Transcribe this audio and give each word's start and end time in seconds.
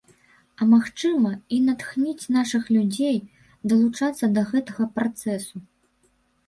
А, 0.59 0.61
магчыма, 0.69 1.33
і 1.57 1.59
натхніць 1.67 2.29
нашых 2.37 2.63
людзей 2.77 3.17
далучацца 3.75 4.25
да 4.41 4.47
гэтага 4.53 4.91
працэсу. 4.99 5.57